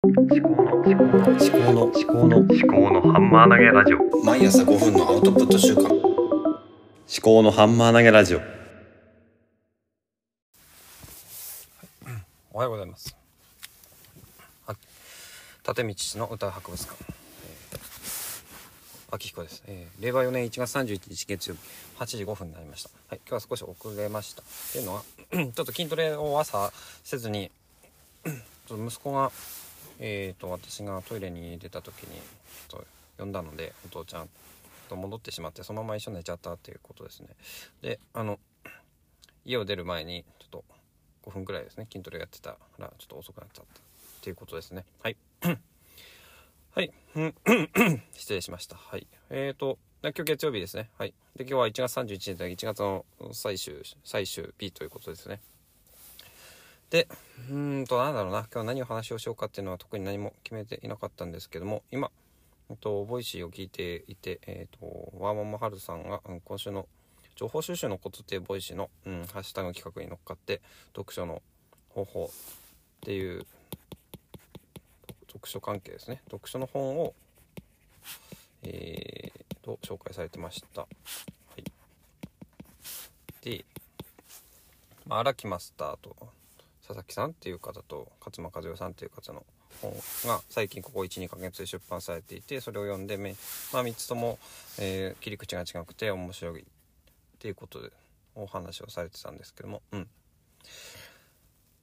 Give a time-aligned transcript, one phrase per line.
[0.00, 4.24] 思考の思考の思考の思考の思考のハンマー投げラジオ。
[4.24, 5.88] 毎朝5分のアウトプット週間。
[5.88, 5.92] 思
[7.20, 8.40] 考のハンマー投げラジオ。
[12.52, 13.16] おはようございます。
[14.68, 14.76] あ
[15.66, 17.04] 立道の歌博物館、
[17.72, 21.60] えー、秋彦です、えー令和4年1月31日月曜日。
[21.98, 22.90] 8時5分になりました。
[23.08, 24.42] はい、今日は少し遅れました。
[24.42, 25.02] っていうのは
[25.32, 26.72] ちょっと筋トレを朝
[27.02, 27.50] せずに
[28.24, 29.32] ちょっと息子が
[29.98, 32.20] えー、と私がトイレに出た時に
[32.68, 32.84] と
[33.18, 34.28] 呼んだのでお父ちゃん
[34.88, 37.28] と戻ってしまってそのまま一緒に寝ちゃったっていうことですね。
[37.82, 38.38] であの
[39.44, 40.64] 家を出る前にちょっと
[41.24, 43.82] 5分くらいですね筋トレやってたらちょっと遅くなっちゃったっ
[44.20, 44.84] ていうことですね。
[45.02, 45.16] はい。
[46.74, 46.92] はい。
[48.14, 48.76] 失礼しました。
[48.76, 49.06] はい。
[49.30, 50.90] えーと今日月曜日ですね。
[50.96, 51.14] はい。
[51.34, 55.40] で今日は1月31日で1月の最終最終日ということですね。
[56.90, 57.08] で
[57.50, 58.46] うんとなんだろうな。
[58.52, 62.10] 今日何を話をしようかっていうのは特に何も決めていなかったんですけども今
[62.70, 66.86] えっと Voicy を聞いていてえっ、とワーママはるさんが、うん今週の
[67.36, 70.60] 情報収集のコツっていう Voicy の、うん、ハッシュタグ企画に乗っかって
[70.96, 71.42] 読書の
[71.90, 72.28] 方法っ
[73.00, 73.46] ていう
[75.28, 76.20] 読書関係ですね。
[76.30, 77.14] 読書の本を
[78.62, 80.82] えー、と紹介されてました。
[80.82, 80.88] は
[81.58, 81.64] い。
[83.42, 83.64] で、
[85.06, 86.16] まあ、荒木マスターと
[86.88, 89.44] 佐々木さんっていう方と勝間和代さんっていう方の
[89.82, 89.92] 本
[90.24, 93.36] が最近ここ12ヶ月で出版されていてそれを読んでめ、
[93.74, 94.38] まあ、3つとも、
[94.80, 96.64] えー切り口が違くて面白いっ
[97.38, 97.90] ていうことで
[98.34, 100.08] お話をされてたんですけどもうん。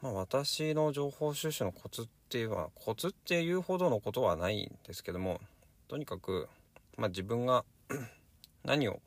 [0.00, 5.42] まあ私の情報収集のコツっていうのはコツっていうほどのことはないんですけども
[5.88, 6.48] とにかく、
[6.96, 7.66] まあ、自分が
[8.64, 9.00] 何を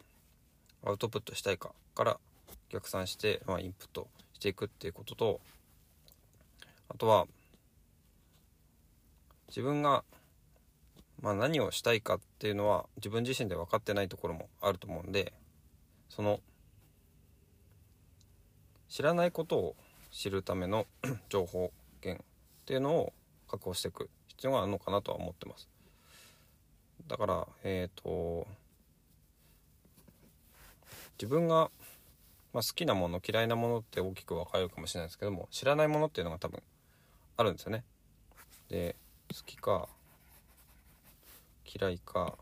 [0.86, 2.20] アウトプットしたいかから
[2.70, 5.42] 逆算して、まあ、インプットしていくっていうことと
[6.90, 7.28] あとは
[9.48, 10.04] 自分が、
[11.22, 15.34] まあ、何をしたいかっていうのは自分自身で分かってないところもあると思うんで
[16.10, 16.40] その
[18.89, 19.76] 知らないことを
[20.11, 20.86] 知るための
[21.30, 21.72] 情報
[22.04, 23.14] 源っていうのを
[23.48, 25.67] 確保していく必要があるのかなとは思ってます。
[27.08, 28.48] だからえっ、と
[31.20, 31.70] 自分が、
[32.54, 36.61] まあ、好きなもの嫌いなものって大きく分かれるかもしれないですけども知らないものっていうのが多分
[37.39, 37.86] あるんですよね。
[38.67, 38.98] で
[39.30, 39.88] 好きか
[41.66, 42.38] 嫌いか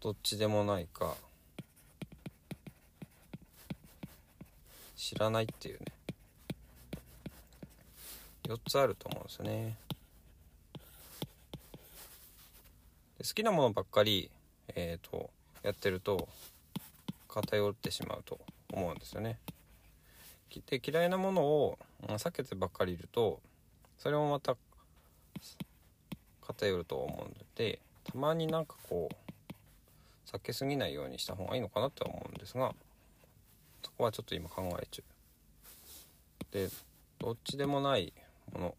[0.00, 1.14] どっちでもないか
[4.96, 5.84] 知らないっていうね。
[8.44, 9.76] 4つあると思うんですよね。
[13.18, 14.30] で好きなものばっかり
[14.74, 15.28] えっ、と
[15.62, 16.26] やってると
[17.28, 18.40] 偏ってしまうと
[18.72, 19.38] 思うんですよね。
[20.50, 23.40] で嫌いなものを避けてばっかりいると
[23.98, 24.56] それもまた
[26.42, 32.72] 偏ると思うのでたまになんかこう避けすぎないようにした方がいいのかなとは思うんですが
[33.82, 35.02] そこはちょっと今考え中。
[36.50, 36.68] で
[37.18, 38.12] どっちでもない
[38.52, 38.74] もの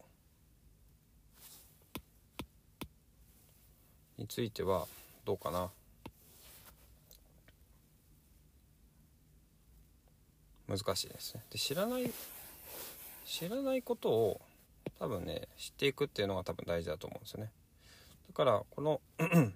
[4.16, 4.86] については
[5.24, 5.70] どうかな。
[10.68, 11.42] 難しいですね。
[11.50, 12.10] で知らない
[13.24, 14.40] 知らないことを
[14.98, 17.50] 多分ね知っていくっていうのが多分大事だと思うんですよね。
[18.28, 19.00] だからこの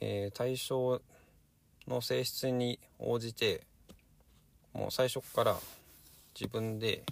[0.00, 1.00] えー対象
[1.88, 3.66] の性質に応じて
[4.72, 5.56] もう最初から
[6.38, 7.02] 自分で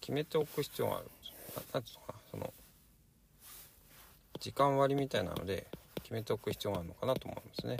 [0.00, 1.06] 決めておく必要がある
[1.56, 2.18] ななんていうのかな。
[2.30, 2.52] その
[4.38, 5.66] 時間割みたいなので
[6.10, 7.76] 決めておく必要があるのかなと思うんですね。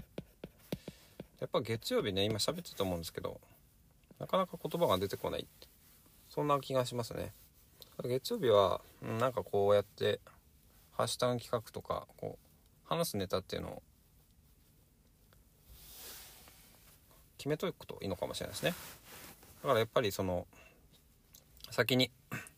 [1.41, 3.41] やっぱ月曜日ね今喋ってたと思うんですけど
[4.21, 5.49] なかなか言葉が出てこない。
[6.29, 7.33] そんな気がしますね。
[8.05, 8.83] 月曜日は
[9.19, 10.21] なんかこうやって
[10.93, 13.83] ハッシュタグ企画とかこう話すネタっていうのを
[17.37, 18.75] 決めとくといいのかもしれないですね。
[19.63, 20.47] だからやっぱりその
[21.73, 22.13] 先に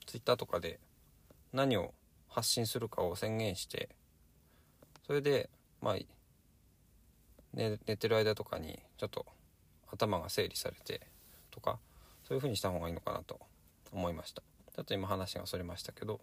[0.05, 0.79] Twitter とかで
[1.55, 1.95] 何を
[2.29, 3.89] 発信するかを宣言して
[5.07, 5.49] それで
[5.83, 5.97] まあ
[7.53, 9.27] 寝寝てる間とかにちょっと
[9.93, 11.03] 頭が整理されて
[11.51, 11.79] とか
[12.27, 13.39] そういう風にした方がいいのかなと
[13.93, 14.43] 思いました。
[14.75, 16.19] ちょっと今話がそれましたけど、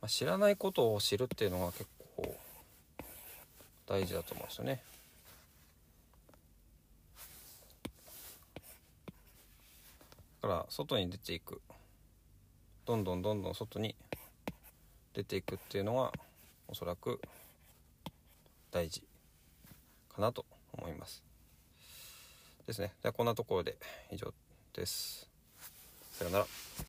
[0.00, 1.86] まあ、知らないことを知るっていうのが結
[2.16, 2.36] 構
[3.86, 4.82] 大事だと思うんですよね。
[10.42, 11.60] だから外に出ていく。
[12.84, 13.94] どんどんどんどん外に
[15.12, 16.12] 出ていくっていうのが
[16.68, 17.20] おそらく
[18.70, 19.02] 大事
[20.14, 21.22] かなと思います
[22.66, 22.92] ですね。
[23.02, 23.76] じゃあこんなところで
[24.12, 24.32] 以上
[24.74, 25.28] です。
[26.12, 26.68] さようなら。